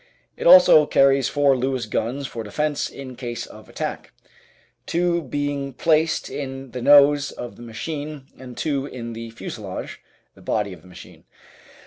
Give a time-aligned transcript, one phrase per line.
[0.35, 4.11] It also carries four Lewis guns for defence in case of attack,
[4.87, 9.99] two being placed in the nose of the machine and two in the fuselage
[10.33, 11.25] (the body of the machine).